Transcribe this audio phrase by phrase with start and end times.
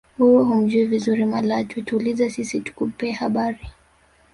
[0.19, 3.63] wewe humjuhi vizuri malatwe tuulize sisi tukupe habari